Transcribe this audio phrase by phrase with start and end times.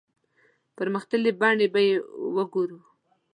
[0.95, 1.93] مختلفې بڼې به یې
[2.35, 2.79] وګورو.